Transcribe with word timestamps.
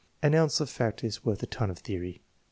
An 0.23 0.33
ounce 0.33 0.59
of 0.59 0.67
fact 0.67 1.03
is 1.03 1.23
worth 1.23 1.43
a 1.43 1.45
ton 1.45 1.69
of 1.69 1.77
theory. 1.77 2.23